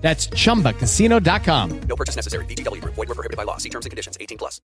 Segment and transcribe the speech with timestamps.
[0.00, 1.80] That's chumbacasino.com.
[1.82, 2.44] No purchase necessary.
[2.46, 2.94] VGW Group.
[2.94, 3.58] Void were prohibited by law.
[3.58, 4.16] See terms and conditions.
[4.20, 4.60] 18 plus.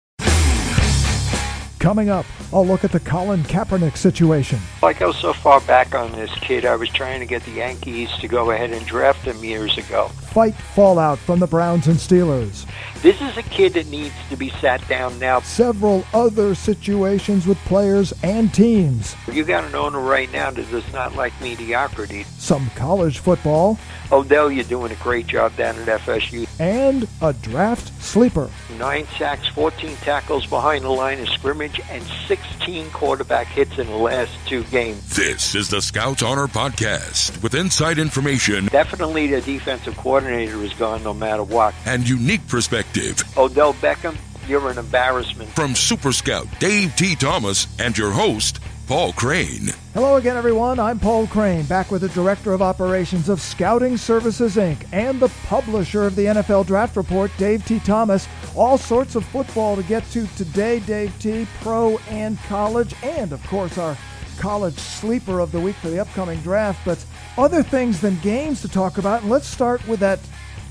[1.80, 4.60] Coming up, I'll look at the Colin Kaepernick situation.
[4.82, 6.66] I go so far back on this kid.
[6.66, 10.08] I was trying to get the Yankees to go ahead and draft him years ago.
[10.08, 12.66] Fight fallout from the Browns and Steelers.
[13.00, 15.40] This is a kid that needs to be sat down now.
[15.40, 19.16] Several other situations with players and teams.
[19.32, 22.24] You got an owner right now that does not like mediocrity.
[22.24, 23.78] Some college football.
[24.12, 26.48] Odell, you're doing a great job down at FSU.
[26.58, 28.50] And a draft sleeper.
[28.78, 33.96] Nine sacks, 14 tackles behind the line of scrimmage, and 16 quarterback hits in the
[33.96, 35.14] last two games.
[35.14, 38.66] This is the Scouts Honor Podcast with inside information.
[38.66, 41.74] Definitely the defensive coordinator is gone no matter what.
[41.86, 43.22] And unique perspective.
[43.36, 44.16] Odell Beckham,
[44.48, 45.50] you're an embarrassment.
[45.50, 47.14] From Super Scout Dave T.
[47.14, 48.59] Thomas and your host,
[48.90, 49.68] Paul Crane.
[49.94, 50.80] Hello again, everyone.
[50.80, 55.28] I'm Paul Crane, back with the Director of Operations of Scouting Services, Inc., and the
[55.46, 57.78] publisher of the NFL Draft Report, Dave T.
[57.78, 58.26] Thomas.
[58.56, 63.46] All sorts of football to get to today, Dave T., pro and college, and of
[63.46, 63.96] course, our
[64.40, 66.84] college sleeper of the week for the upcoming draft.
[66.84, 67.04] But
[67.38, 70.18] other things than games to talk about, and let's start with that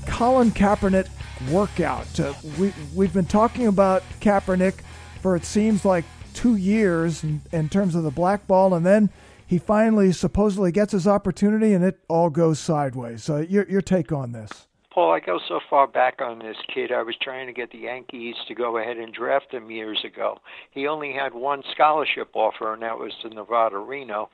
[0.04, 1.08] Colin Kaepernick
[1.50, 2.20] workout.
[2.20, 4.74] Uh, we, we've been talking about Kaepernick
[5.22, 9.10] for it seems like two years in, in terms of the black ball, and then
[9.46, 13.24] he finally supposedly gets his opportunity, and it all goes sideways.
[13.24, 14.68] So, your your take on this?
[14.92, 16.90] Paul, I go so far back on this kid.
[16.90, 20.38] I was trying to get the Yankees to go ahead and draft him years ago.
[20.72, 24.30] He only had one scholarship offer, and that was to Nevada Reno.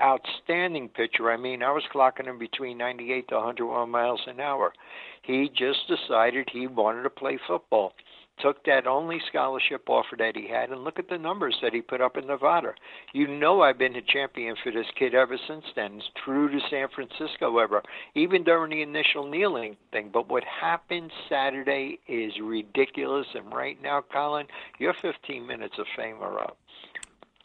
[0.00, 1.30] Outstanding pitcher.
[1.30, 4.72] I mean, I was clocking him between 98 to 101 miles an hour.
[5.20, 7.92] He just decided he wanted to play football
[8.42, 11.80] took that only scholarship offer that he had, and look at the numbers that he
[11.80, 12.74] put up in Nevada.
[13.12, 16.88] You know, I've been a champion for this kid ever since then, through to San
[16.88, 17.82] Francisco ever,
[18.14, 20.10] even during the initial kneeling thing.
[20.12, 24.46] But what happened Saturday is ridiculous, and right now, Colin,
[24.78, 26.56] your 15 minutes of fame are up.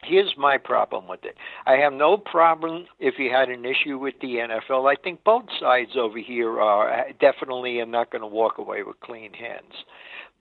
[0.05, 1.35] Here's my problem with it.
[1.65, 4.91] I have no problem if you had an issue with the NFL.
[4.91, 8.83] I think both sides over here are uh, definitely are not going to walk away
[8.83, 9.73] with clean hands.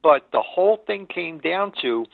[0.04, 2.04] But the whole thing came down to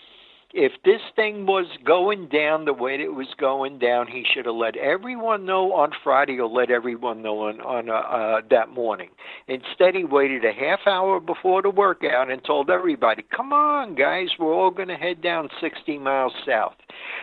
[0.53, 4.55] if this thing was going down the way it was going down, he should have
[4.55, 9.11] let everyone know on Friday or let everyone know on, on uh, uh, that morning.
[9.47, 14.29] Instead, he waited a half hour before the workout and told everybody, "Come on, guys,
[14.39, 16.75] we're all going to head down 60 miles south."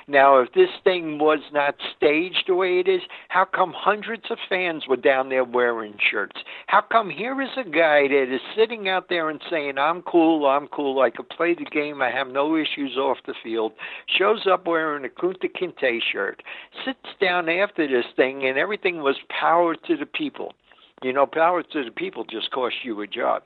[0.07, 4.37] Now, if this thing was not staged the way it is, how come hundreds of
[4.47, 6.39] fans were down there wearing shirts?
[6.67, 10.45] How come here is a guy that is sitting out there and saying, "I'm cool,
[10.45, 13.73] I'm cool, I could play the game, I have no issues off." Off the field,
[14.07, 16.43] shows up wearing a Kunta Kinte shirt,
[16.85, 20.53] sits down after this thing, and everything was power to the people.
[21.03, 23.43] You know, power to the people just cost you a job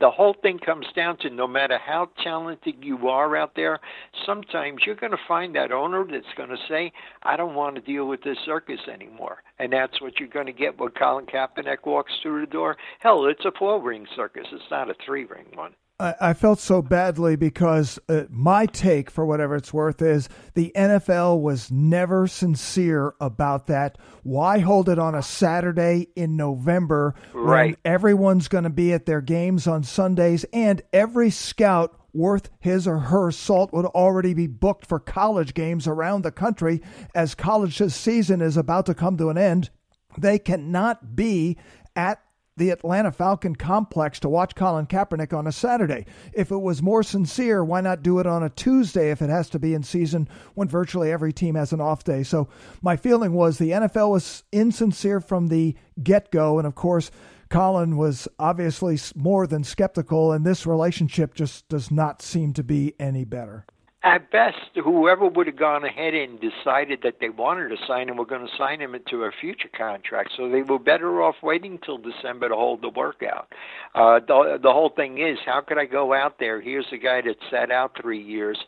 [0.00, 3.78] the whole thing comes down to no matter how talented you are out there,
[4.24, 6.92] sometimes you're going to find that owner that's going to say,
[7.22, 9.38] I don't want to deal with this circus anymore.
[9.58, 12.76] And that's what you're going to get when Colin Kaepernick walks through the door.
[12.98, 15.74] Hell, it's a four ring circus, it's not a three ring one.
[15.98, 21.40] I, felt so badly because uh, my take, for whatever it's worth, is the NFL
[21.40, 23.96] was never sincere about that.
[24.22, 27.68] Why hold it on a Saturday in November right.
[27.68, 32.86] when everyone's going to be at their games on Sundays and every scout worth his
[32.86, 36.82] or her salt would already be booked for college games around the country
[37.14, 39.70] as college season is about to come to an end?
[40.18, 41.56] They cannot be
[41.94, 42.20] at
[42.56, 46.06] the Atlanta Falcon complex to watch Colin Kaepernick on a Saturday.
[46.32, 49.50] If it was more sincere, why not do it on a Tuesday if it has
[49.50, 52.22] to be in season when virtually every team has an off day?
[52.22, 52.48] So
[52.80, 56.58] my feeling was the NFL was insincere from the get go.
[56.58, 57.10] And of course,
[57.48, 62.94] Colin was obviously more than skeptical, and this relationship just does not seem to be
[62.98, 63.66] any better
[64.06, 68.16] at best, whoever would have gone ahead and decided that they wanted to sign him
[68.16, 70.30] were going to sign him into a future contract.
[70.36, 73.52] So they were better off waiting till December to hold the workout.
[73.96, 76.60] Uh, the, the whole thing is, how could I go out there?
[76.60, 78.58] Here's a guy that sat out three years,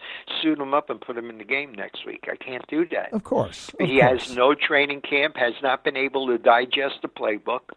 [0.43, 2.29] suit him up, and put him in the game next week.
[2.31, 3.13] I can't do that.
[3.13, 3.71] Of course.
[3.79, 4.27] Of he course.
[4.27, 7.71] has no training camp, has not been able to digest the playbook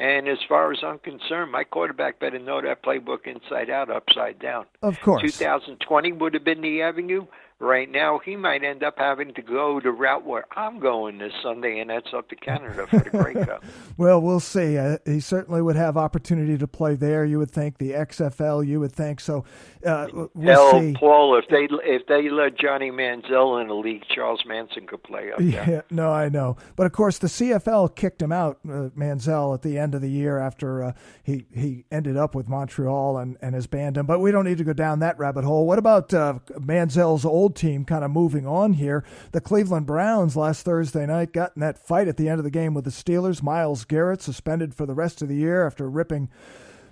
[0.00, 4.38] And as far as I'm concerned, my quarterback better know that playbook inside out, upside
[4.38, 4.64] down.
[4.80, 5.20] Of course.
[5.20, 7.26] 2020 would have been the avenue
[7.60, 11.32] right now he might end up having to go the route where I'm going this
[11.42, 13.62] Sunday, and that's up to Canada for the Grey Cup.
[13.96, 14.76] well, we'll see.
[14.78, 17.24] Uh, he certainly would have opportunity to play there.
[17.24, 18.66] You would think the XFL.
[18.66, 19.44] You would think so.
[19.84, 20.94] Uh, we'll Hell, see.
[20.94, 25.30] Paul, if they if they let Johnny Manziel in the league, Charles Manson could play
[25.30, 25.48] up there.
[25.48, 26.56] Yeah, no, I know.
[26.76, 30.10] But of course, the CFL kicked him out, uh, Manziel, at the end of the
[30.10, 30.92] year after uh,
[31.22, 34.06] he he ended up with Montreal and and has banned him.
[34.06, 35.66] But we don't need to go down that rabbit hole.
[35.66, 39.04] What about uh, Manziel's old team kind of moving on here.
[39.32, 42.50] The Cleveland Browns last Thursday night got in that fight at the end of the
[42.50, 43.42] game with the Steelers.
[43.42, 46.28] Myles Garrett suspended for the rest of the year after ripping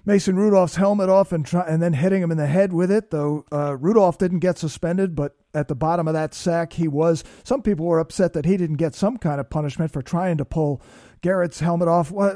[0.04, 3.10] Mason Rudolph's helmet off and try, and then hitting him in the head with it.
[3.10, 7.24] Though uh, Rudolph didn't get suspended, but at the bottom of that sack, he was.
[7.44, 10.46] Some people were upset that he didn't get some kind of punishment for trying to
[10.46, 10.80] pull
[11.20, 12.10] Garrett's helmet off.
[12.10, 12.34] What,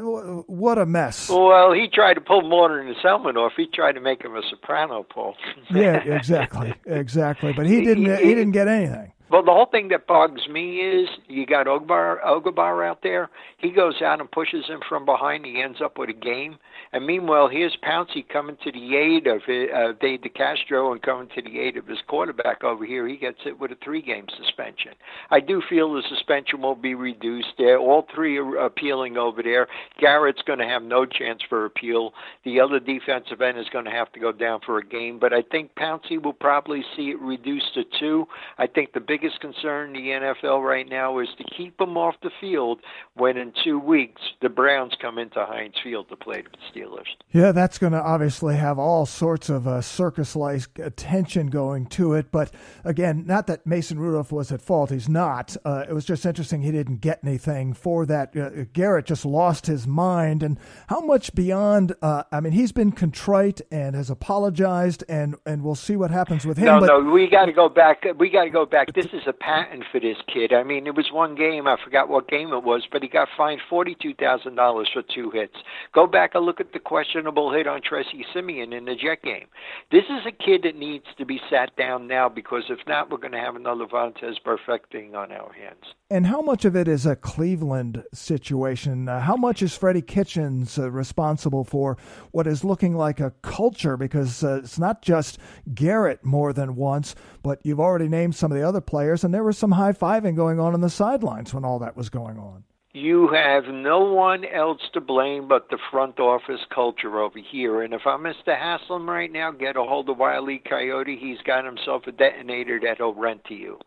[0.49, 1.29] what a mess.
[1.29, 3.52] Well, he tried to pull more than his helmet off.
[3.56, 5.34] He tried to make him a soprano, Paul.
[5.70, 7.52] yeah, exactly, exactly.
[7.52, 8.05] But he didn't.
[8.19, 9.12] He didn't get anything.
[9.32, 13.31] Well, the whole thing that bugs me is you got Ogbar Ogabar out there.
[13.56, 15.46] He goes out and pushes him from behind.
[15.46, 16.58] He ends up with a game.
[16.93, 21.41] And meanwhile, here's Pouncey coming to the aid of uh, Dave DeCastro and coming to
[21.41, 23.09] the aid of his quarterback over here.
[23.09, 24.93] He gets it with a three-game suspension.
[25.31, 27.55] I do feel the suspension will be reduced.
[27.56, 29.69] There, all three are appealing over there.
[29.99, 32.12] Garrett's going to have no chance for appeal.
[32.44, 35.19] The other defensive end is going to have to go down for a game.
[35.19, 38.27] But I think Pouncey will probably see it reduced to two.
[38.59, 42.17] I think the biggest concern in the NFL right now is to keep them off
[42.23, 42.81] the field
[43.15, 46.81] when in two weeks the Browns come into Heinz Field to play the Steelers.
[47.31, 52.31] Yeah, that's going to obviously have all sorts of uh, circus-like attention going to it.
[52.31, 52.50] But
[52.84, 55.56] again, not that Mason Rudolph was at fault; he's not.
[55.64, 58.37] Uh, it was just interesting he didn't get anything for that.
[58.37, 60.58] Uh, Garrett just lost his mind, and
[60.88, 61.94] how much beyond?
[62.02, 66.44] Uh, I mean, he's been contrite and has apologized, and and we'll see what happens
[66.44, 66.67] with him.
[66.67, 68.05] No, but, no, we got to go back.
[68.19, 68.93] We got to go back.
[68.93, 70.52] This is a patent for this kid.
[70.52, 71.67] I mean, it was one game.
[71.67, 75.31] I forgot what game it was, but he got fined forty-two thousand dollars for two
[75.31, 75.56] hits.
[75.94, 79.47] Go back and look at the questionable hit on Tracy Siemian in the Jet game.
[79.91, 83.19] This is a kid that needs to be sat down now because if not, we're
[83.19, 85.85] going to have another Vontaze Burfict on our hands.
[86.11, 89.09] And how much of it is a Cleveland situation?
[89.09, 91.97] Uh, how much is Freddie Kitchens uh, responsible for
[92.31, 93.97] what is looking like a culture?
[93.97, 95.39] Because uh, it's not just
[95.75, 99.45] Garrett more than once, but you've already named some of the other players, and there
[99.45, 102.65] was some high fiving going on on the sidelines when all that was going on
[102.94, 107.83] you have no one else to blame but the front office culture over here.
[107.83, 108.59] And if I'm Mr.
[108.59, 111.17] Haslam right now, get a hold of Wiley Coyote.
[111.19, 113.79] He's got himself a detonator that he'll rent to you.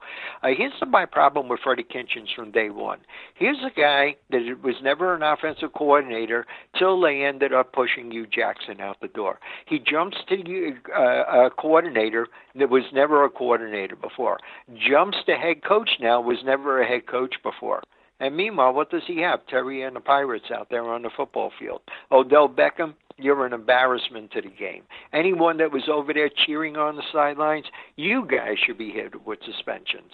[0.42, 2.98] Uh, here's my problem with Freddie Kitchens from day one.
[3.36, 6.48] Here's a guy that was never an offensive coordinator
[6.80, 9.38] till they ended up pushing Hue Jackson out the door.
[9.68, 14.40] He jumps to uh, a coordinator that was never a coordinator before.
[14.90, 17.84] Jumps to head coach now was never a head coach before.
[18.20, 19.46] And meanwhile, what does he have?
[19.48, 21.82] Terry and the Pirates out there on the football field.
[22.12, 24.84] Odell Beckham, you're an embarrassment to the game.
[25.14, 27.66] Anyone that was over there cheering on the sidelines,
[27.96, 30.12] you guys should be hit with suspensions.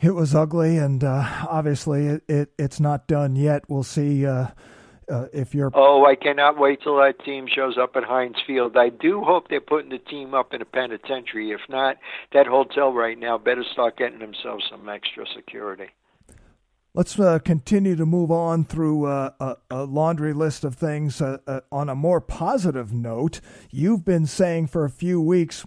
[0.00, 3.62] It was ugly, and uh, obviously it, it, it's not done yet.
[3.68, 4.26] We'll see.
[4.26, 4.48] Uh,
[5.10, 8.76] uh, if you're oh i cannot wait till that team shows up at heinz field
[8.76, 11.96] i do hope they're putting the team up in a penitentiary if not
[12.32, 15.88] that hotel right now better start getting themselves some extra security
[16.94, 21.22] Let's uh, continue to move on through uh, a, a, laundry list of things.
[21.22, 25.64] Uh, uh on a more positive note, you've been saying for a few weeks,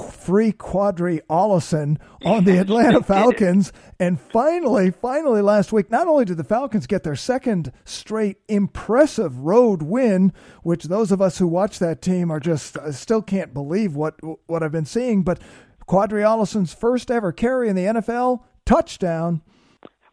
[0.00, 3.72] free Qadree Ollison on the Atlanta Falcons.
[3.98, 9.40] And finally, finally last week, not only did the Falcons get their second straight impressive
[9.40, 10.32] road win,
[10.62, 14.20] which those of us who watch that team are just uh, still can't believe what,
[14.46, 15.40] what I've been seeing, but
[15.88, 19.42] Qadree Ollison's first ever carry in the NFL, touchdown.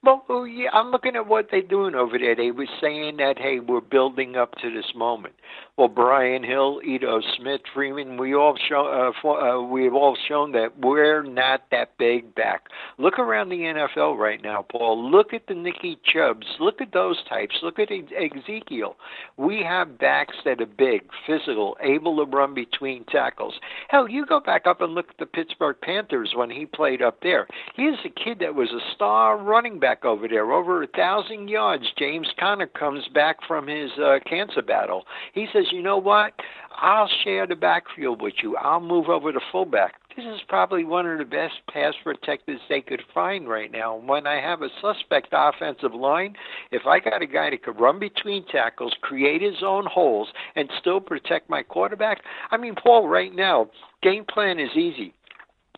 [0.03, 2.35] Well, yeah, I'm looking at what they're doing over there.
[2.35, 5.35] They were saying that, hey, we're building up to this moment.
[5.77, 10.77] Well, Brian Hill, Ito Smith, Freeman, we all show, uh, uh, we've all shown that
[10.77, 12.67] we're not that big back.
[12.97, 15.09] Look around the NFL right now, Paul.
[15.09, 16.45] Look at the Nicky Chubbs.
[16.59, 17.55] Look at those types.
[17.63, 18.97] Look at Ezekiel.
[19.37, 23.53] We have backs that are big, physical, able to run between tackles.
[23.87, 27.19] Hell, you go back up and look at the Pittsburgh Panthers when he played up
[27.23, 27.47] there.
[27.77, 31.85] He's a kid that was a star running back over there, over a thousand yards.
[31.97, 35.05] James Conner comes back from his uh, cancer battle.
[35.33, 36.33] He says, you know what?
[36.75, 38.55] I'll share the backfield with you.
[38.57, 39.93] I'll move over to fullback.
[40.15, 43.97] this is probably one of the best pass protectors they could find right now.
[43.97, 46.35] When I have a suspect offensive line,
[46.71, 50.69] if I got a guy that could run between tackles, create his own holes, and
[50.79, 53.69] still protect my quarterback, I mean, Paul, right now,
[54.01, 55.13] game plan is easy.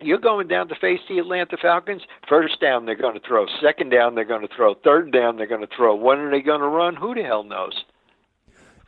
[0.01, 2.01] You're going down to face the Atlanta Falcons.
[2.27, 3.45] First down, they're going to throw.
[3.61, 4.75] Second down, they're going to throw.
[4.83, 5.95] Third down, they're going to throw.
[5.95, 6.95] When are they going to run?
[6.95, 7.83] Who the hell knows?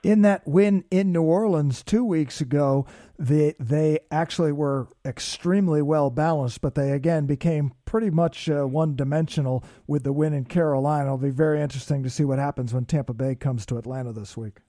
[0.06, 2.86] In that win in New Orleans two weeks ago,
[3.18, 8.96] they they actually were extremely well balanced, but they again became pretty much uh, one
[8.96, 11.06] dimensional with the win in Carolina.
[11.06, 14.38] It'll be very interesting to see what happens when Tampa Bay comes to Atlanta this
[14.38, 14.60] week.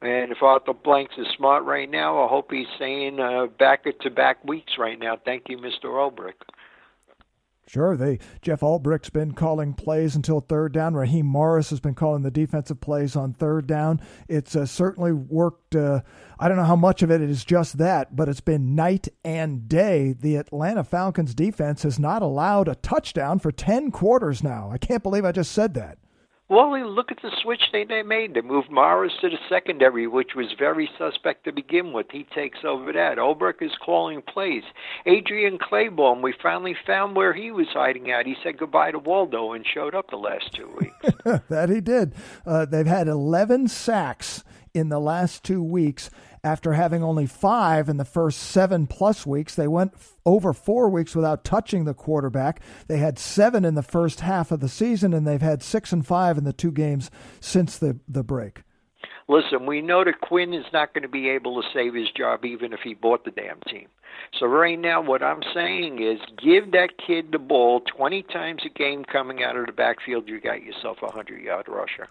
[0.00, 3.18] And if Arthur Blanks is smart right now, I hope he's saying
[3.58, 5.18] back to back weeks right now.
[5.22, 5.84] Thank you, Mr.
[5.84, 6.32] Ulbrich.
[7.66, 10.94] Sure, they Jeff Ulbrich's been calling plays until third down.
[10.94, 14.02] Raheem Morris has been calling the defensive plays on third down.
[14.28, 15.74] It's uh, certainly worked.
[15.74, 16.02] Uh,
[16.38, 19.66] I don't know how much of it is just that, but it's been night and
[19.66, 20.12] day.
[20.12, 24.70] The Atlanta Falcons defense has not allowed a touchdown for ten quarters now.
[24.70, 25.98] I can't believe I just said that.
[26.48, 28.34] Well, look at the switch they, they made.
[28.34, 32.06] They moved Morris to the secondary, which was very suspect to begin with.
[32.10, 33.16] He takes over that.
[33.16, 34.62] Ulbrich is calling plays.
[35.06, 38.26] Adrian Clayborn, we finally found where he was hiding out.
[38.26, 41.16] He said goodbye to Waldo and showed up the last two weeks.
[41.48, 42.14] that he did.
[42.46, 46.10] Uh, they've had 11 sacks in the last two weeks
[46.44, 49.54] after having only five in the first seven plus weeks.
[49.54, 49.94] They went
[50.26, 52.60] over four weeks without touching the quarterback.
[52.86, 56.06] They had seven in the first half of the season, and they've had six and
[56.06, 57.10] five in the two games
[57.40, 58.62] since the, the break.
[59.26, 62.44] Listen, we know that Quinn is not going to be able to save his job
[62.44, 63.88] even if he bought the damn team.
[64.38, 68.68] So right now, what I'm saying is, give that kid the ball 20 times a
[68.68, 70.28] game coming out of the backfield.
[70.28, 72.08] You got yourself a hundred yard rusher.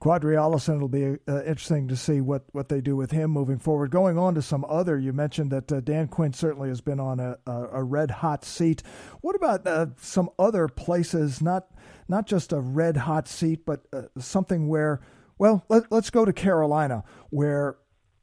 [0.00, 3.58] Qadree Ollison will be uh, interesting to see what, what they do with him moving
[3.58, 3.90] forward.
[3.90, 7.18] Going on to some other, you mentioned that uh, Dan Quinn certainly has been on
[7.18, 8.82] a, a, a red hot seat.
[9.22, 11.68] What about uh, some other places, not
[12.08, 15.00] not just a red hot seat, but uh, something where,
[15.38, 17.78] well, let, us go to Carolina, where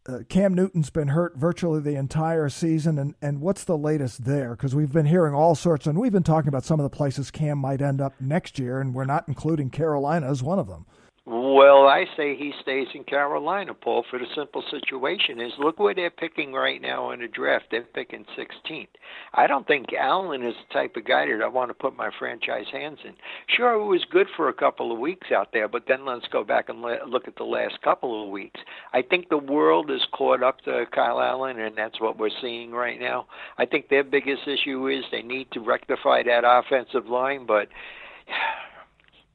[0.08, 4.52] uh, Cam Newton's been hurt virtually the entire season, and, and what's the latest there?
[4.52, 7.32] Because we've been hearing all sorts, and we've been talking about some of the places
[7.32, 10.86] Cam might end up next year, and we're not including Carolina as one of them.
[11.26, 15.96] Well, I say he stays in Carolina, Paul, for the simple situation is look where
[15.96, 17.68] they're picking right now in the draft.
[17.72, 18.90] They're picking 16th.
[19.34, 22.10] I don't think Allen is the type of guy that I want to put my
[22.20, 23.14] franchise hands in.
[23.48, 26.44] Sure, it was good for a couple of weeks out there, but then let's go
[26.44, 28.60] back and look at the last couple of weeks.
[28.92, 32.72] I think the world is caught up to Kyle Allen, and that's what we're seeing
[32.72, 33.28] right now.
[33.58, 37.70] I think their biggest issue is they need to rectify that offensive line, but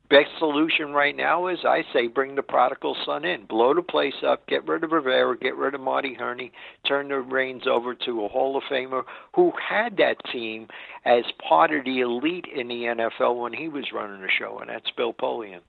[0.09, 4.15] best solution right now is I say bring the prodigal son in, blow the place
[4.27, 6.53] up, get rid of Rivera, get rid of Marty Hurney,
[6.87, 10.69] turn the reins over to a Hall of Famer who had that team
[11.05, 14.71] as part of the elite in the NFL when he was running the show, and
[14.71, 15.61] that's Bill Polian.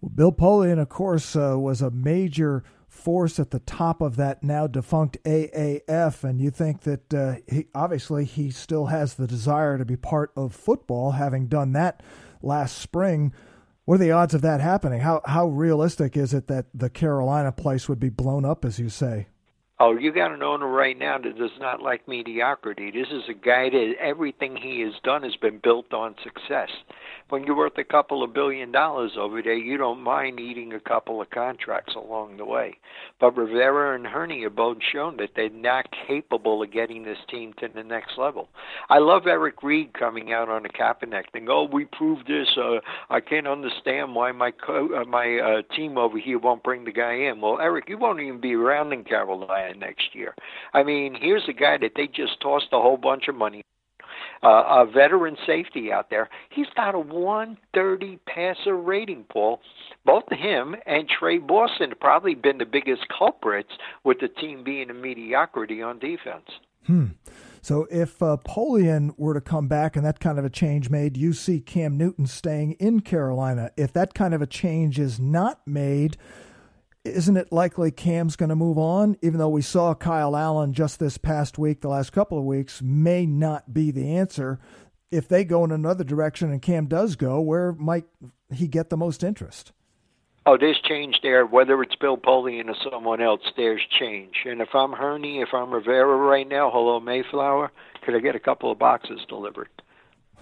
[0.00, 4.42] Well, Bill Polian, of course, uh, was a major force at the top of that
[4.42, 9.76] now defunct AAF, and you think that uh, he obviously he still has the desire
[9.78, 12.02] to be part of football, having done that
[12.40, 13.32] last spring.
[13.84, 15.00] What are the odds of that happening?
[15.00, 18.88] How how realistic is it that the Carolina place would be blown up, as you
[18.88, 19.28] say?
[19.78, 22.90] Oh, you got an owner right now that does not like mediocrity.
[22.92, 26.70] This is a guy that everything he has done has been built on success.
[27.30, 30.80] When you're worth a couple of billion dollars over there, you don't mind eating a
[30.80, 32.76] couple of contracts along the way.
[33.18, 37.54] But Rivera and Hurney have both shown that they're not capable of getting this team
[37.60, 38.50] to the next level.
[38.90, 41.46] I love Eric Reid coming out on the Kaepernick thing.
[41.48, 42.48] Oh, we proved this.
[42.58, 46.84] Uh, I can't understand why my co- uh, my uh, team over here won't bring
[46.84, 47.40] the guy in.
[47.40, 50.34] Well, Eric, you won't even be around in Carolina next year.
[50.74, 53.62] I mean, here's a guy that they just tossed a whole bunch of money.
[54.44, 56.28] Uh, a veteran safety out there.
[56.50, 59.60] He's got a 130 passer rating, Paul.
[60.04, 63.70] Both him and Trey Boston have probably been the biggest culprits
[64.04, 66.44] with the team being a mediocrity on defense.
[66.86, 67.06] Hmm.
[67.62, 71.16] So if uh, Polian were to come back and that kind of a change made,
[71.16, 73.70] you see Cam Newton staying in Carolina.
[73.78, 76.18] If that kind of a change is not made,
[77.04, 79.16] isn't it likely Cam's going to move on?
[79.20, 82.80] Even though we saw Kyle Allen just this past week, the last couple of weeks,
[82.82, 84.58] may not be the answer.
[85.10, 88.06] If they go in another direction and Cam does go, where might
[88.52, 89.72] he get the most interest?
[90.46, 91.46] Oh, there's change there.
[91.46, 94.34] Whether it's Bill Polian or someone else, there's change.
[94.44, 97.70] And if I'm Hurney, if I'm Rivera right now, hello Mayflower,
[98.02, 99.68] could I get a couple of boxes delivered?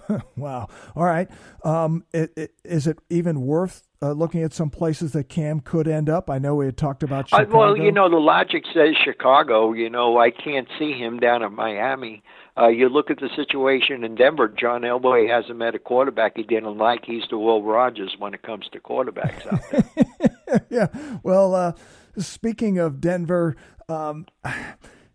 [0.35, 0.67] wow.
[0.95, 1.29] All right.
[1.63, 5.87] Um, it, it, is it even worth uh, looking at some places that Cam could
[5.87, 6.29] end up?
[6.29, 7.51] I know we had talked about Chicago.
[7.51, 9.73] Uh, well, you know, the logic says Chicago.
[9.73, 12.23] You know, I can't see him down at Miami.
[12.57, 14.47] Uh, you look at the situation in Denver.
[14.47, 17.05] John Elway hasn't met a quarterback he didn't like.
[17.05, 20.65] He's the Will Rogers when it comes to quarterbacks out there.
[20.69, 21.19] yeah.
[21.23, 21.73] Well, uh,
[22.17, 23.55] speaking of Denver.
[23.89, 24.27] Um,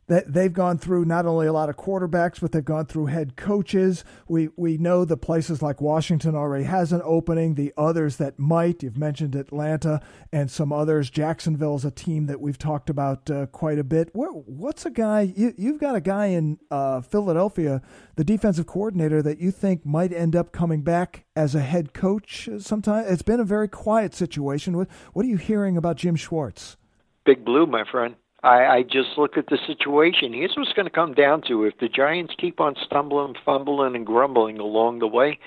[0.09, 3.37] that they've gone through not only a lot of quarterbacks, but they've gone through head
[3.37, 4.05] coaches.
[4.27, 7.55] We we know the places like Washington already has an opening.
[7.55, 10.00] The others that might, you've mentioned Atlanta
[10.33, 11.11] and some others.
[11.11, 14.09] Jacksonville's a team that we've talked about uh, quite a bit.
[14.12, 17.83] Where, what's a guy you, have got a guy in uh, Philadelphia,
[18.17, 22.49] the defensive coordinator that you think might end up coming back as a head coach
[22.59, 23.05] sometime?
[23.07, 24.77] It's been a very quiet situation.
[24.77, 26.79] What what are you hearing about Jim Schwartz?
[27.27, 28.15] Big Blue, my friend.
[28.45, 30.33] I, I just look at the situation.
[30.33, 34.07] Here's what's going to come down to: if the Giants keep on stumbling, fumbling, and
[34.07, 35.38] grumbling along the way,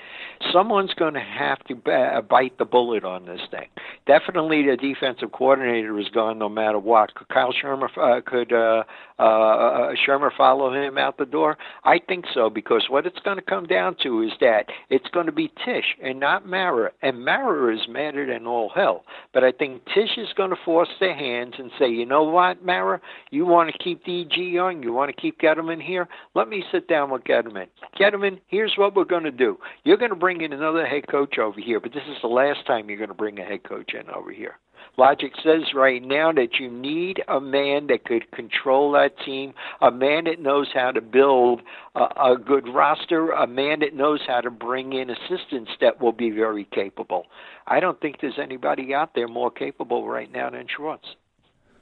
[0.52, 3.68] someone's going to have to b- bite the bullet on this thing.
[4.06, 7.12] Definitely, the defensive coordinator is gone, no matter what.
[7.32, 8.84] Kyle Shurmur uh, could uh,
[9.18, 11.56] uh, uh, Shurmur follow him out the door?
[11.84, 15.26] I think so, because what it's going to come down to is that it's going
[15.26, 19.04] to be Tisch and not Mara, and Mara is madder than all hell.
[19.32, 22.64] But I think Tisch is going to force their hands and say, you know what,
[22.64, 23.00] Mara
[23.30, 24.82] you want to keep DG young?
[24.82, 26.08] You want to keep Gettleman here?
[26.34, 27.66] Let me sit down with Gettleman.
[27.98, 29.58] Gettleman, here's what we're going to do.
[29.84, 32.66] You're going to bring in another head coach over here, but this is the last
[32.66, 34.58] time you're going to bring a head coach in over here.
[34.98, 39.90] Logic says right now that you need a man that could control that team, a
[39.90, 41.62] man that knows how to build
[41.94, 46.12] a, a good roster, a man that knows how to bring in assistants that will
[46.12, 47.26] be very capable.
[47.66, 51.08] I don't think there's anybody out there more capable right now than Schwartz.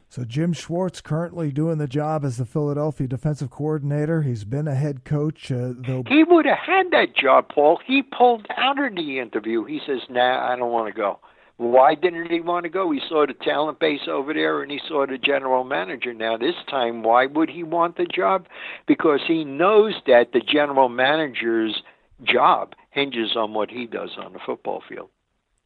[0.09, 4.23] So Jim Schwartz currently doing the job as the Philadelphia defensive coordinator.
[4.23, 5.53] He's been a head coach.
[5.53, 7.79] Uh, though he would have had that job, Paul.
[7.87, 9.65] He pulled out in the interview.
[9.65, 11.21] He says, "Nah, I don't want to go."
[11.61, 12.91] Why didn't he want to go?
[12.91, 16.15] He saw the talent base over there, and he saw the general manager.
[16.15, 18.47] Now this time, why would he want the job?
[18.87, 21.83] Because he knows that the general manager's
[22.25, 25.11] job hinges on what he does on the football field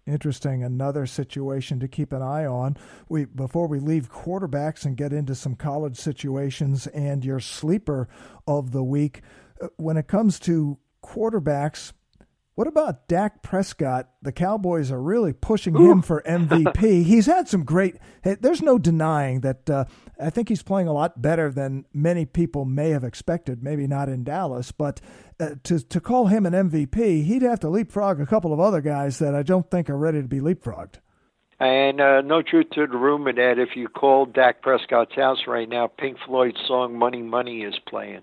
[0.06, 2.76] interesting another situation to keep an eye on
[3.08, 8.06] we before we leave quarterbacks and get into some college situations and your sleeper
[8.46, 9.22] of the week
[9.62, 11.94] uh, when it comes to quarterbacks
[12.54, 14.08] what about Dak Prescott?
[14.22, 15.90] The Cowboys are really pushing Ooh.
[15.90, 16.76] him for MVP.
[17.04, 17.96] he's had some great.
[18.22, 19.68] There's no denying that.
[19.68, 19.84] Uh,
[20.20, 23.62] I think he's playing a lot better than many people may have expected.
[23.62, 25.00] Maybe not in Dallas, but
[25.40, 28.80] uh, to to call him an MVP, he'd have to leapfrog a couple of other
[28.80, 31.00] guys that I don't think are ready to be leapfrogged.
[31.60, 35.68] And uh, no truth to the rumor that if you call Dak Prescott's house right
[35.68, 38.22] now, Pink Floyd's song "Money Money" is playing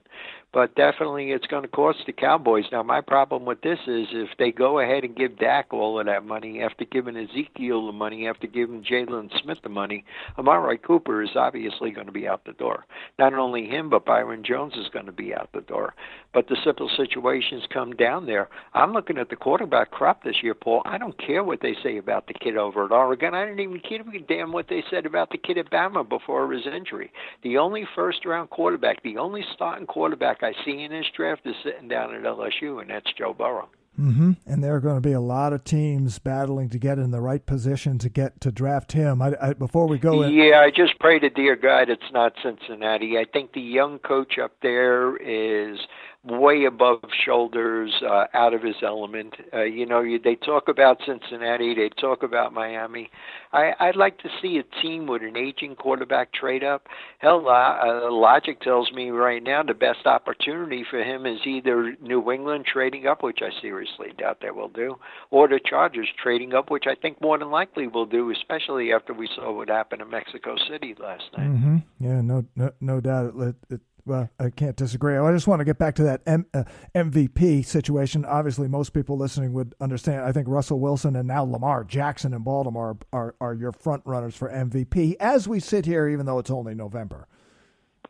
[0.53, 2.65] but definitely it's going to cost the Cowboys.
[2.71, 6.07] Now, my problem with this is if they go ahead and give Dak all of
[6.07, 10.03] that money after giving Ezekiel the money, after giving Jaylon Smith the money,
[10.37, 12.85] Amari Cooper is obviously going to be out the door.
[13.17, 15.93] Not only him, but Byron Jones is going to be out the door.
[16.33, 18.49] But the simple situations come down there.
[18.73, 20.81] I'm looking at the quarterback crop this year, Paul.
[20.85, 23.33] I don't care what they say about the kid over at Oregon.
[23.33, 26.65] I didn't even care damn what they said about the kid at Bama before his
[26.65, 27.11] injury.
[27.43, 31.56] The only first round quarterback, the only starting quarterback I see in this draft is
[31.63, 33.69] sitting down at LSU, and that's Joe Burrow.
[33.99, 34.32] Mm-hmm.
[34.45, 37.19] And there are going to be a lot of teams battling to get in the
[37.19, 39.21] right position to get to draft him.
[39.21, 42.34] I, I, before we go, in, yeah, I just pray to dear God it's not
[42.41, 43.17] Cincinnati.
[43.17, 45.77] I think the young coach up there is
[46.23, 49.34] way above shoulders, uh, out of his element.
[49.53, 53.10] Uh, you know, you, they talk about Cincinnati, they talk about Miami.
[53.53, 56.86] I, I'd like to see a team with an aging quarterback trade up.
[57.17, 61.95] Hell, uh, uh, logic tells me right now the best opportunity for him is either
[62.01, 64.97] New England trading up, which I seriously doubt they will do,
[65.31, 69.13] or the Chargers trading up, which I think more than likely will do, especially after
[69.13, 71.49] we saw what happened in Mexico City last night.
[71.49, 71.77] Mm-hmm.
[71.99, 73.34] Yeah, no, no, no doubt.
[73.36, 75.17] It, it, well, I can't disagree.
[75.17, 76.63] I just want to get back to that M- uh,
[76.95, 78.25] MVP situation.
[78.25, 80.23] Obviously, most people listening would understand.
[80.25, 84.35] I think Russell Wilson and now Lamar Jackson in Baltimore are, are your front runners
[84.35, 87.27] for MVP as we sit here, even though it's only November.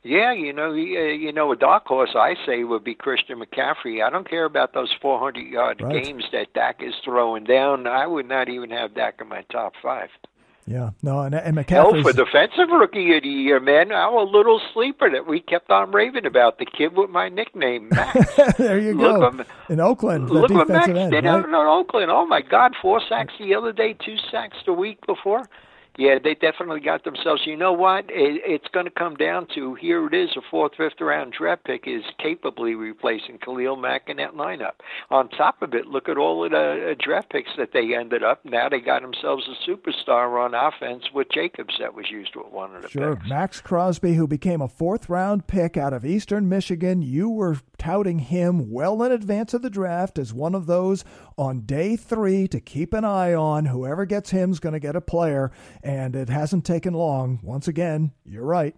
[0.04, 4.04] Yeah, you know, you know, a dark horse I say would be Christian McCaffrey.
[4.04, 6.04] I don't care about those 400 yard right.
[6.04, 7.86] games that Dak is throwing down.
[7.86, 10.10] I would not even have Dak in my top five.
[10.67, 11.69] Yeah, no, and, and McCaffrey.
[11.69, 15.91] Hell, for defensive rookie of the year, man, our little sleeper that we kept on
[15.91, 18.36] raving about, the kid with my nickname, Max.
[18.58, 19.43] there you go.
[19.69, 20.88] in Oakland, look at Max.
[20.88, 21.45] End, right?
[21.45, 22.12] in Oakland.
[22.12, 25.50] Oh my God, four sacks the other day, two sacks the week before.
[25.97, 27.41] Yeah, they definitely got themselves.
[27.45, 28.06] You know what?
[28.06, 30.08] It, it's going to come down to here.
[30.08, 34.36] It is a fourth, fifth round draft pick is capably replacing Khalil Mack in that
[34.36, 34.73] lineup.
[35.10, 38.23] On top of it, look at all of the uh, draft picks that they ended
[38.23, 38.43] up.
[38.45, 42.73] Now they got themselves a superstar on offense with Jacobs that was used with one
[42.73, 43.17] of the sure.
[43.17, 43.30] picks.
[43.30, 48.19] Maxx Crosby, who became a fourth round pick out of Eastern Michigan, you were touting
[48.19, 51.04] him well in advance of the draft as one of those
[51.38, 53.65] on day three to keep an eye on.
[53.65, 55.51] Whoever gets him is going to get a player
[55.84, 57.39] and it hasn't taken long.
[57.44, 58.76] Once again, you're right.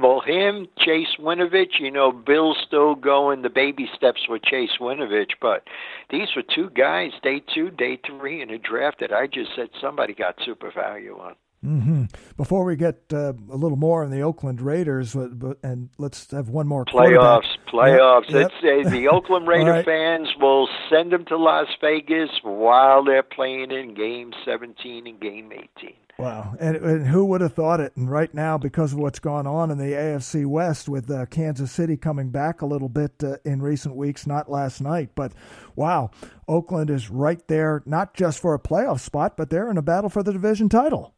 [0.00, 5.32] Well, him, Chase Winovich, you know, Bill's still going the baby steps with Chase Winovich,
[5.40, 5.64] but
[6.10, 9.70] these were two guys, day two, day three in a draft that I just said
[9.80, 11.34] somebody got super value on.
[11.64, 12.04] Mm-hmm.
[12.36, 16.30] Before we get uh, a little more on the Oakland Raiders, but, but, and let's
[16.30, 17.46] have one more playoffs.
[17.72, 18.30] Playoffs.
[18.30, 18.52] Yep.
[18.62, 18.86] Yep.
[18.86, 19.84] Uh, the Oakland Raider right.
[19.84, 25.52] fans will send them to Las Vegas while they're playing in Game 17 and Game
[25.52, 25.94] 18.
[26.18, 27.96] Wow, and, and, who would have thought it?
[27.96, 31.70] And right now, because of what's gone on in the AFC West, with uh, Kansas
[31.70, 35.32] City coming back a little bit uh, in recent weeks, not last night, but
[35.76, 36.10] wow,
[36.48, 40.10] Oakland is right there, not just for a playoff spot, but they're in a battle
[40.10, 41.14] for the division title.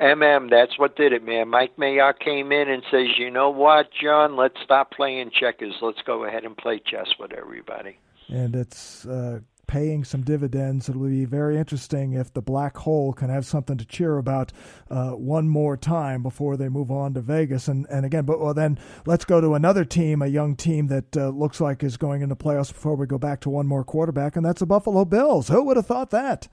[0.00, 1.48] MM, that's what did it, man.
[1.48, 4.36] Mike Mayock came in and says, "You know what, John?
[4.36, 5.74] Let's stop playing checkers.
[5.82, 10.88] Let's go ahead and play chess with everybody." And it's uh, paying some dividends.
[10.88, 14.52] It'll be very interesting if the black hole can have something to cheer about
[14.90, 17.68] uh, one more time before they move on to Vegas.
[17.68, 21.16] And and again, but well, then let's go to another team, a young team that
[21.16, 24.34] uh, looks like is going into playoffs before we go back to one more quarterback,
[24.34, 25.48] and that's the Buffalo Bills.
[25.48, 26.48] Who would have thought that?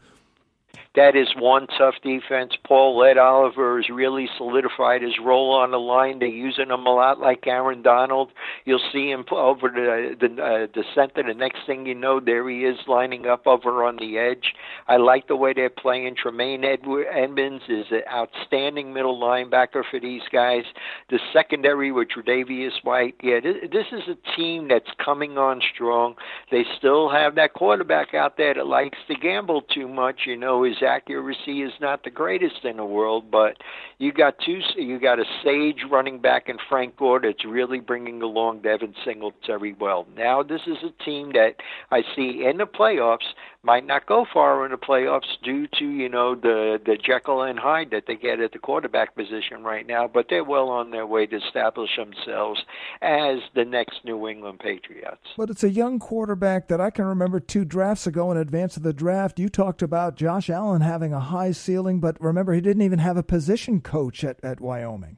[0.98, 2.54] That is one tough defense.
[2.68, 6.18] Paul Ed Oliver has really solidified his role on the line.
[6.18, 8.32] They're using him a lot like Aaron Donald.
[8.66, 11.22] You'll see him over the the, uh, the center.
[11.22, 14.56] The next thing you know, there he is lining up over on the edge.
[14.88, 16.16] I like the way they're playing.
[16.16, 20.64] Tremaine Edward Edmonds is an outstanding middle linebacker for these guys.
[21.12, 23.18] The secondary with Tre'Davious White.
[23.22, 26.16] Yeah, this, this is a team that's coming on strong.
[26.50, 30.22] They still have that quarterback out there that likes to gamble too much.
[30.26, 33.58] You know, his accuracy is not the greatest in the world, but
[34.00, 34.62] you got two.
[34.76, 39.76] You got a sage running back in Frank Gore that's really bringing along Devin Singletary
[39.80, 40.08] well.
[40.16, 41.56] Now this is a team that
[41.92, 43.28] I see in the playoffs
[43.68, 47.60] might not go far in the playoffs due to you know the the Jekyll and
[47.60, 51.06] Hyde that they get at the quarterback position right now, but they're well on their
[51.06, 52.62] way to establish themselves
[53.02, 55.28] as the next New England Patriots.
[55.36, 58.84] But it's a young quarterback that I can remember two drafts ago in advance of
[58.84, 59.38] the draft.
[59.38, 63.18] You talked about Josh Allen having a high ceiling, but remember he didn't even have
[63.18, 65.18] a position coach at, at Wyoming.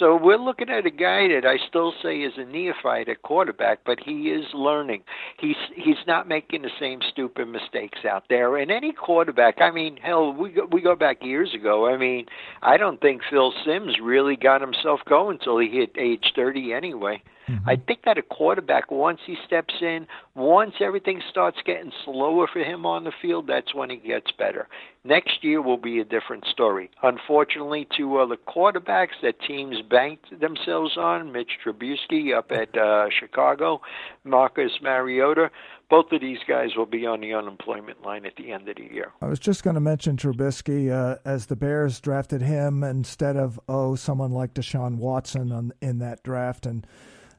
[0.00, 3.80] So we're looking at a guy that I still say is a neophyte at quarterback,
[3.86, 5.04] but he is learning.
[5.38, 8.56] He's he's not making the same stupid mistakes out there.
[8.56, 11.86] And any quarterback, I mean, hell, we go, we go back years ago.
[11.86, 12.26] I mean,
[12.62, 17.22] I don't think Phil Simms really got himself going until he hit age 30 anyway.
[17.48, 17.68] Mm-hmm.
[17.68, 22.60] I think that a quarterback, once he steps in, once everything starts getting slower for
[22.60, 24.68] him on the field, that's when he gets better.
[25.04, 26.90] Next year will be a different story.
[27.02, 33.80] Unfortunately, two other quarterbacks that teams banked themselves on, Mitch Trubisky up at uh, Chicago,
[34.24, 35.50] Marcus Mariota,
[35.88, 38.92] both of these guys will be on the unemployment line at the end of the
[38.92, 39.12] year.
[39.22, 43.60] I was just going to mention Trubisky uh, as the Bears drafted him instead of
[43.68, 46.84] oh someone like Deshaun Watson on, in that draft, and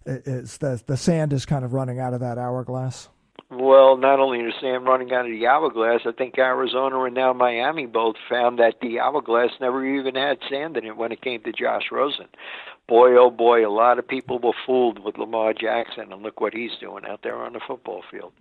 [0.07, 3.09] it's the the sand is kind of running out of that hourglass.
[3.49, 7.31] Well, not only is Sam running out of the hourglass, I think Arizona and now
[7.31, 11.41] Miami both found that the hourglass never even had sand in it when it came
[11.43, 12.27] to Josh Rosen.
[12.87, 16.53] Boy, oh boy, a lot of people were fooled with Lamar Jackson, and look what
[16.53, 18.33] he's doing out there on the football field.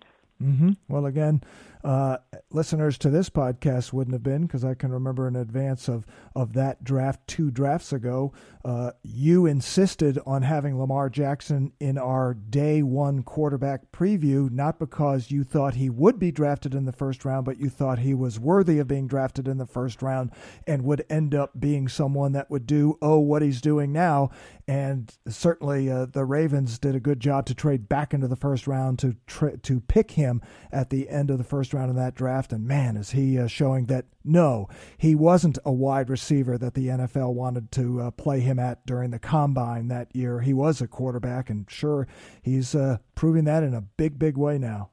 [0.43, 0.71] Mm-hmm.
[0.89, 1.41] Well, again,
[1.83, 2.17] uh,
[2.51, 6.53] listeners to this podcast wouldn't have been because I can remember in advance of, of
[6.53, 8.33] that draft two drafts ago,
[8.65, 15.31] uh, you insisted on having Lamar Jackson in our day one quarterback preview, not because
[15.31, 18.39] you thought he would be drafted in the first round, but you thought he was
[18.39, 20.31] worthy of being drafted in the first round
[20.65, 24.29] and would end up being someone that would do, oh, what he's doing now.
[24.67, 28.67] And certainly uh, the Ravens did a good job to trade back into the first
[28.67, 30.41] round to, tra- to pick him
[30.73, 32.51] at the end of the first round in that draft.
[32.51, 36.87] And man, is he uh, showing that no, he wasn't a wide receiver that the
[36.87, 40.41] NFL wanted to uh, play him at during the combine that year.
[40.41, 42.07] He was a quarterback, and sure,
[42.41, 44.89] he's uh, proving that in a big, big way now.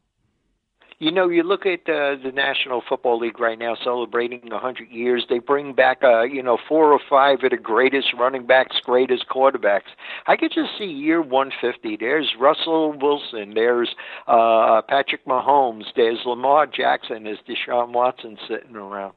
[0.98, 5.26] You know, you look at uh, the National Football League right now celebrating 100 years.
[5.28, 9.26] They bring back, uh, you know, four or five of the greatest running backs, greatest
[9.28, 9.90] quarterbacks.
[10.26, 11.96] I could just see year 150.
[11.96, 13.54] There's Russell Wilson.
[13.54, 13.94] There's
[14.28, 15.86] uh, Patrick Mahomes.
[15.96, 17.24] There's Lamar Jackson.
[17.24, 19.14] There's Deshaun Watson sitting around.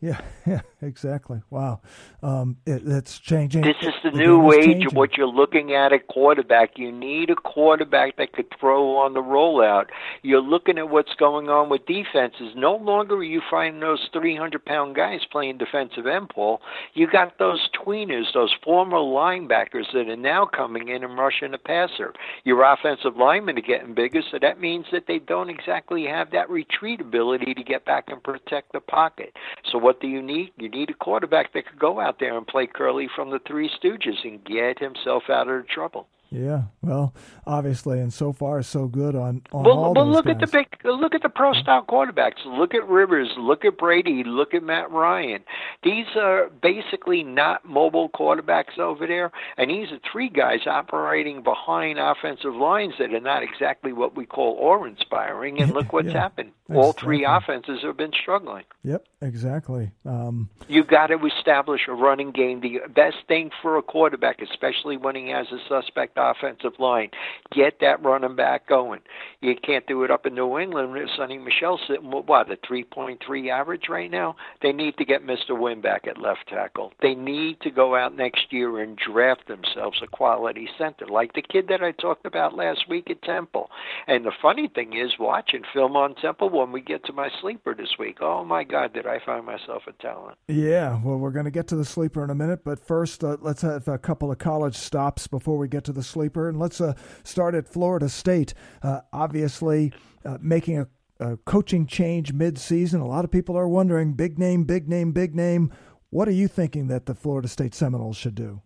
[0.00, 1.42] Yeah, yeah, exactly.
[1.50, 1.80] Wow,
[2.22, 3.62] um, it, it's changing.
[3.62, 6.72] This is the, the new age of what you're looking at at quarterback.
[6.76, 9.86] You need a quarterback that could throw on the rollout.
[10.22, 12.52] You're looking at what's going on with defenses.
[12.54, 16.60] No longer are you finding those 300 pound guys playing defensive end, Paul.
[16.92, 21.58] You got those tweeners, those former linebackers that are now coming in and rushing the
[21.58, 22.12] passer.
[22.44, 26.50] Your offensive linemen are getting bigger, so that means that they don't exactly have that
[26.50, 29.32] retreat ability to get back and protect the pocket.
[29.70, 30.52] So what do you need?
[30.58, 33.70] You need a quarterback that could go out there and play Curly from the Three
[33.82, 36.06] Stooges and get himself out of trouble.
[36.34, 37.14] Yeah, well,
[37.46, 40.34] obviously, and so far so good on on Well, all well look guys.
[40.34, 42.44] at the big, look at the pro style quarterbacks.
[42.44, 43.30] Look at Rivers.
[43.38, 44.24] Look at Brady.
[44.24, 45.44] Look at Matt Ryan.
[45.84, 52.00] These are basically not mobile quarterbacks over there, and these are three guys operating behind
[52.00, 55.60] offensive lines that are not exactly what we call awe-inspiring.
[55.60, 56.50] And look what's Yeah, happened.
[56.74, 58.64] All three offenses have been struggling.
[58.84, 59.90] Yep, exactly.
[60.06, 62.60] Um, You got to establish a running game.
[62.60, 67.10] The best thing for a quarterback, especially when he has a suspect offensive line,
[67.52, 69.00] get that running back going.
[69.40, 70.92] You can't do it up in New England.
[70.92, 74.36] With Sony Michel sitting with what a 3.3 average right now.
[74.62, 75.58] They need to get Mr.
[75.58, 76.92] Wynn back at left tackle.
[77.00, 81.42] They need to go out next year and draft themselves a quality center, like the
[81.42, 83.70] kid that I talked about last week at Temple.
[84.06, 87.74] And the funny thing is, watching film on Temple when we get to my sleeper
[87.74, 88.18] this week.
[88.20, 90.38] Oh my God, did I find myself a talent?
[90.48, 93.36] yeah, well, we're going to get to the sleeper in a minute, but first, uh,
[93.40, 96.80] let's have a couple of college stops before we get to the sleeper, and let's
[96.80, 98.54] uh, start at Florida State.
[98.82, 99.92] Uh, obviously,
[100.24, 100.86] uh, making a,
[101.20, 103.00] a coaching change mid-season.
[103.00, 105.70] A lot of people are wondering, big name, big name, big name.
[106.10, 108.62] What are you thinking that the Florida State Seminoles should do?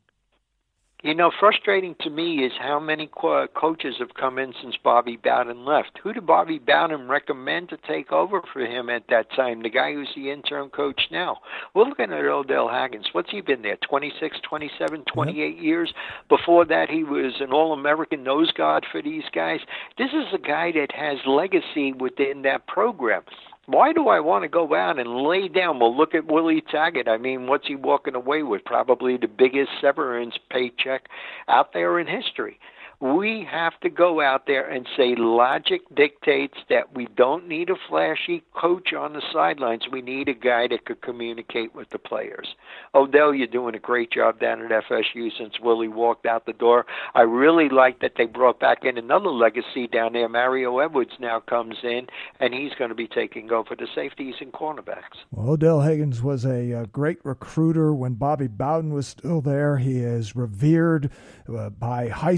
[1.05, 5.17] You know, frustrating to me is how many co- coaches have come in since Bobby
[5.17, 5.93] Bowden left.
[6.03, 9.63] Who did Bobby Bowden recommend to take over for him at that time?
[9.63, 11.37] The guy who's the interim coach now.
[11.73, 13.11] We're looking at Odell Haggins.
[13.13, 13.79] What's he been there?
[13.89, 15.95] 26, 27, 28 years?
[16.29, 19.61] Before that, he was an All American nose guard for these guys.
[19.99, 23.23] This is a guy that has legacy within that program
[23.69, 25.79] why do I want to go out and lay down?
[25.79, 27.07] Well, look at Willie Taggart.
[27.07, 28.65] I mean, what's he walking away with?
[28.65, 31.03] Probably the biggest severance paycheck
[31.49, 32.59] out there in history.
[33.01, 37.77] We have to go out there and say logic dictates that we don't need a
[37.89, 39.85] flashy coach on the sidelines.
[39.91, 42.49] We need a guy that could communicate with the players.
[42.97, 46.87] Odell, you're doing a great job down at FSU since Willie walked out the door.
[47.15, 50.29] I really like that they brought back in another legacy down there.
[50.29, 52.09] Mario Edwards now comes in,
[52.41, 55.23] and he's going to be taking over the safeties and cornerbacks.
[55.31, 59.79] Well, Odell Haggins was a, uh great recruiter when Bobby Bowden was still there.
[59.79, 61.11] He is revered
[61.49, 62.37] uh, by high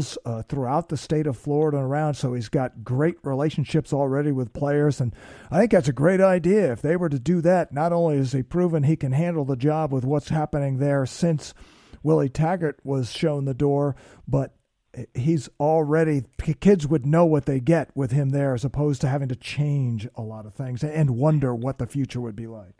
[0.00, 4.32] schools uh, throughout the state of Florida and around, so he's got great relationships already
[4.32, 5.00] with players.
[5.00, 5.14] And
[5.50, 6.72] I think that's a great idea.
[6.72, 9.56] If they were to do that, not only is he proven he can handle the
[9.56, 11.54] job with what's happening there since
[12.02, 14.54] Willie Taggart was shown the door, but
[15.14, 16.24] he's already
[16.60, 20.08] kids would know what they get with him there as opposed to having to change
[20.16, 22.77] a lot of things and wonder what the future would be like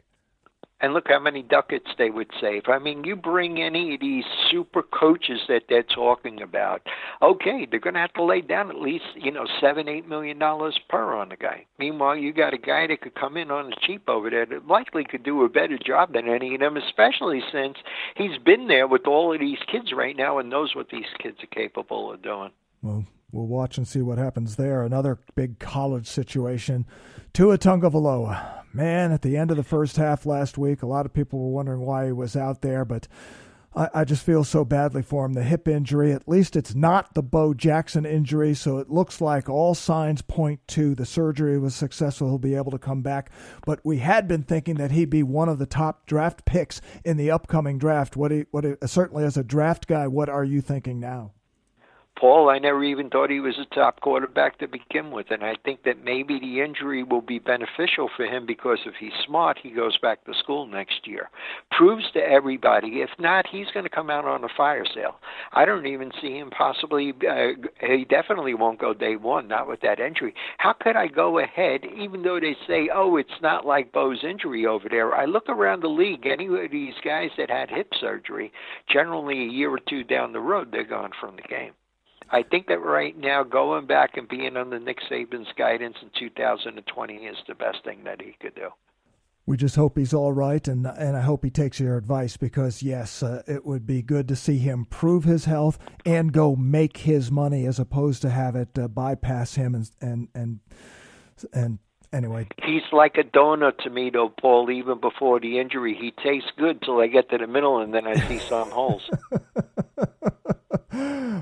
[0.81, 2.63] And look how many ducats they would save.
[2.69, 6.83] I mean, you bring any of these super coaches that they're talking about,
[7.21, 10.39] okay, they're going to have to lay down at least, you know, seven, eight million
[10.39, 11.67] dollars per on the guy.
[11.79, 14.69] Meanwhile, you got a guy that could come in on the cheap over there that
[14.69, 17.77] likely could do a better job than any of them, especially since
[18.17, 21.39] he's been there with all of these kids right now and knows what these kids
[21.43, 22.51] are capable of doing.
[22.83, 26.87] well we'll watch and see what happens there another big college situation
[27.35, 31.13] Tua Tagovailoa man at the end of the first half last week a lot of
[31.13, 33.09] people were wondering why he was out there but
[33.75, 35.35] I, I just feel so badly for him.
[35.35, 39.49] The hip injury, at least it's not the Bo Jackson injury, so it looks like
[39.49, 42.29] all signs point to the surgery was successful.
[42.29, 43.31] He'll be able to come back.
[43.65, 47.17] But we had been thinking that he'd be one of the top draft picks in
[47.17, 48.17] the upcoming draft.
[48.17, 51.33] What, he, what he, certainly as a draft guy, what are you thinking now?
[52.19, 55.55] Paul, I never even thought he was a top quarterback to begin with, and I
[55.65, 59.71] think that maybe the injury will be beneficial for him because if he's smart, he
[59.71, 61.31] goes back to school next year.
[61.71, 63.03] Proves to everybody.
[63.03, 65.21] If not, he's going to come out on a fire sale.
[65.53, 67.13] I don't even see him possibly.
[67.13, 67.51] Uh,
[67.87, 70.35] he definitely won't go day one, not with that injury.
[70.57, 74.67] How could I go ahead, even though they say, "Oh, it's not like Bo's injury
[74.67, 75.15] over there"?
[75.15, 76.27] I look around the league.
[76.27, 78.53] Any of these guys that had hip surgery,
[78.89, 81.75] generally a year or two down the road, they're gone from the game.
[82.31, 87.15] I think that right now, going back and being under Nick Saban's guidance in 2020
[87.15, 88.69] is the best thing that he could do.
[89.47, 92.83] We just hope he's all right, and and I hope he takes your advice because
[92.83, 96.99] yes, uh, it would be good to see him prove his health and go make
[96.99, 100.61] his money as opposed to have it uh, bypass him and and and
[101.55, 101.79] and
[102.11, 104.71] Anyway, He's like a donut to me, though, Paul.
[104.71, 108.07] Even before the injury, he tastes good till I get to the middle, and then
[108.07, 109.11] I see some holes.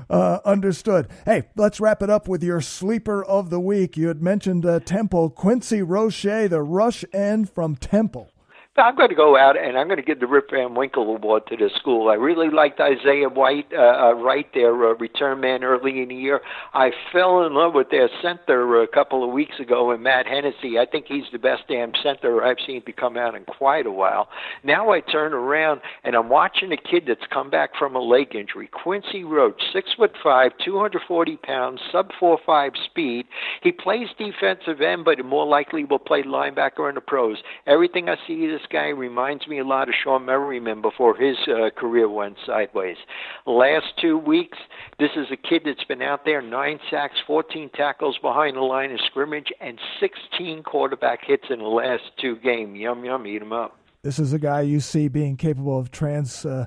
[0.09, 1.07] uh, understood.
[1.25, 3.97] Hey, let's wrap it up with your sleeper of the week.
[3.97, 8.31] You had mentioned uh, Temple Quincy Roche, the rush end from Temple.
[8.79, 11.47] I'm going to go out and I'm going to give the Rip Van Winkle Award
[11.47, 12.09] to the school.
[12.09, 16.15] I really liked Isaiah White, uh, uh, right their uh, return man early in the
[16.15, 16.41] year.
[16.75, 20.77] I fell in love with their center a couple of weeks ago in Matt Hennessy.
[20.77, 23.91] I think he's the best damn center I've seen to come out in quite a
[23.91, 24.29] while.
[24.63, 28.35] Now I turn around and I'm watching a kid that's come back from a leg
[28.35, 28.69] injury.
[28.71, 33.25] Quincy Roche, six foot five, 240 pounds, sub four five speed.
[33.63, 37.37] He plays defensive end, but more likely will play linebacker in the pros.
[37.65, 41.69] Everything I see this guy reminds me a lot of Shawne Merriman before his uh,
[41.69, 42.97] career went sideways.
[43.45, 44.57] Last two weeks,
[44.99, 48.91] this is a kid that's been out there nine sacks, 14 tackles behind the line
[48.91, 52.77] of scrimmage, and 16 quarterback hits in the last two games.
[52.77, 53.77] Yum yum, eat him up.
[54.03, 56.45] This is a guy you see being capable of trans.
[56.45, 56.65] Uh,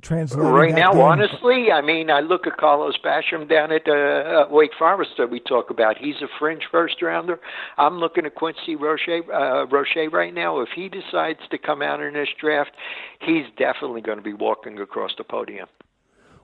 [0.00, 1.00] translating right now, game.
[1.00, 5.30] honestly, I mean, I look at Carlos Basham down at uh, uh, Wake Forest that
[5.30, 5.98] we talk about.
[5.98, 7.40] He's a fringe first rounder.
[7.78, 10.60] I'm looking at Quincy Roche, uh, Roche right now.
[10.60, 12.72] If he decides to come out in this draft,
[13.20, 15.68] he's definitely going to be walking across the podium.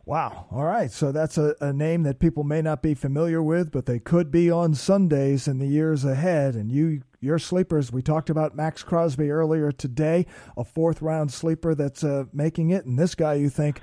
[0.04, 0.46] Wow.
[0.50, 0.90] All right.
[0.90, 4.30] So that's a, a name that people may not be familiar with, but they could
[4.30, 6.54] be on Sundays in the years ahead.
[6.54, 10.26] And you, your sleepers, we talked about Maxx Crosby earlier today,
[10.56, 12.84] a fourth round sleeper that's uh, making it.
[12.84, 13.80] And this guy, you think,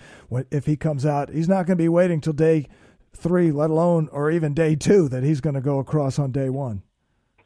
[0.51, 2.67] if he comes out, he's not going to be waiting till day
[3.13, 6.49] three, let alone, or even day two, that he's going to go across on day
[6.49, 6.83] one.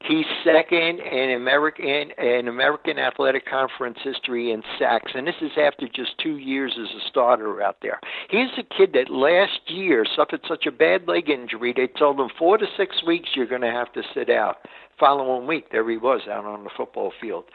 [0.02, 5.88] He's second in American in American Athletic Conference history in sacks, and this is after
[5.88, 8.00] just two years as a starter out there.
[8.30, 11.74] He's a kid that last year suffered such a bad leg injury.
[11.76, 14.58] They told him four to six weeks you're going to have to sit out.
[15.00, 17.46] Following week, there he was out on the football field.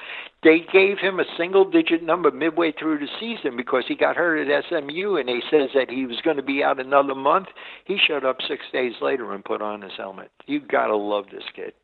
[0.43, 4.65] They gave him a single-digit number midway through the season because he got hurt at
[4.69, 7.49] SMU, and they says that he was going to be out another month.
[7.85, 10.31] He showed up six days later and put on his helmet.
[10.47, 11.75] You got to love this kid.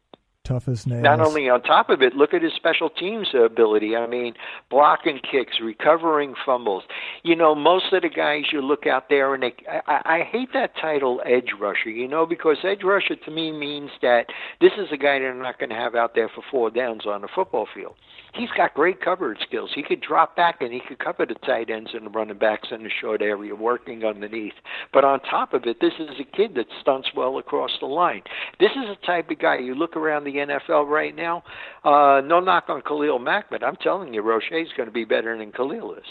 [0.50, 1.04] Tough as nails.
[1.04, 3.94] Not only on top of it, look at his special teams ability.
[3.94, 4.34] I mean,
[4.68, 6.82] blocking kicks, recovering fumbles.
[7.22, 9.54] You know, most of the guys you look out there, and they,
[9.86, 11.90] I, I hate that title, edge rusher.
[11.90, 14.26] You know, because edge rusher to me means that
[14.60, 17.20] this is a guy they're not going to have out there for four downs on
[17.20, 17.94] the football field.
[18.34, 19.70] He's got great coverage skills.
[19.74, 22.68] He could drop back and he could cover the tight ends and the running backs
[22.70, 24.54] in the short area, working underneath.
[24.92, 28.22] But on top of it, this is a kid that stunts well across the line.
[28.60, 31.42] This is the type of guy you look around the NFL right now.
[31.84, 35.36] Uh, no knock on Khalil Mack, but I'm telling you, Roche's going to be better
[35.36, 36.04] than Khalil is.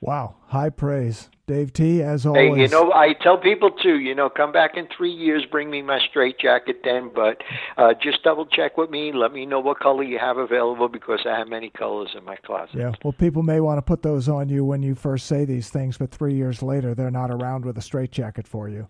[0.00, 0.36] Wow.
[0.46, 1.28] High praise.
[1.48, 4.76] Dave T, as always, Hey, you know, I tell people too, you know, come back
[4.76, 7.42] in three years, bring me my straight jacket then, but
[7.78, 9.12] uh, just double check with me.
[9.12, 12.36] Let me know what color you have available because I have many colors in my
[12.36, 12.76] closet.
[12.76, 15.70] Yeah, well, people may want to put those on you when you first say these
[15.70, 18.86] things, but three years later, they're not around with a straitjacket for you.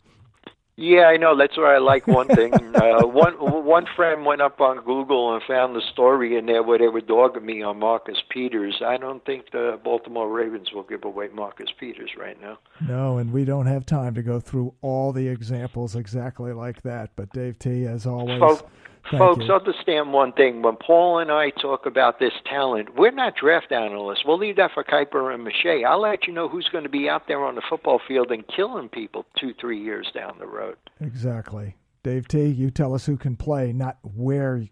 [0.81, 1.37] Yeah, I know.
[1.37, 2.55] That's where I like one thing.
[2.77, 6.79] uh, one one friend went up on Google and found the story in there where
[6.79, 8.81] they were dogging me on Marcus Peters.
[8.87, 12.61] I don't think the Baltimore Ravens will give away Marcus Peters right now.
[12.87, 17.11] No, and we don't have time to go through all the examples exactly like that.
[17.17, 18.62] But Dave T, as always, Folks,
[19.11, 19.55] thank folks you.
[19.55, 20.62] understand one thing.
[20.62, 24.25] When Paul and I talk about this talent, we're not draft analysts.
[24.25, 25.87] We'll leave that for Kiper and Mayock.
[25.87, 28.44] I'll let you know who's going to be out there on the football field and
[28.49, 30.77] killing people two, three years down the road.
[31.01, 31.77] Exactly.
[32.03, 34.64] Dave T, you tell us who can play, not where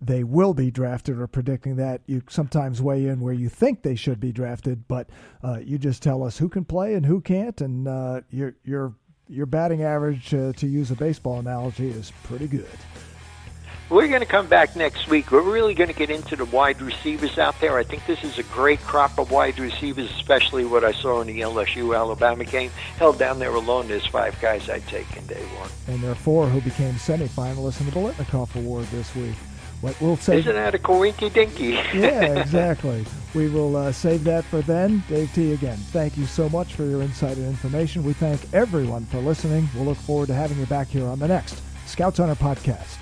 [0.00, 2.00] they will be drafted or predicting that.
[2.06, 5.08] You sometimes weigh in where you think they should be drafted, but
[5.44, 8.94] uh, you just tell us who can play and who can't, and uh, your your
[9.28, 12.66] your batting average, uh, to use a baseball analogy, is pretty good.
[13.92, 15.30] We're going to come back next week.
[15.30, 17.76] We're really going to get into the wide receivers out there.
[17.76, 21.26] I think this is a great crop of wide receivers, especially what I saw in
[21.26, 22.70] the LSU Alabama game.
[22.96, 25.68] Held down there alone, there's five guys I'd take in day one.
[25.88, 29.34] And there are four who became semifinalists in the Biletnikoff Award this week.
[29.82, 30.38] What we'll say.
[30.38, 31.72] Isn't that a coinky dinky?
[31.92, 33.04] yeah, exactly.
[33.34, 35.04] We will uh, save that for then.
[35.06, 38.04] Dave T, again, thank you so much for your insight and information.
[38.04, 39.68] We thank everyone for listening.
[39.74, 43.01] We'll look forward to having you back here on the next Scouts Hunter podcast.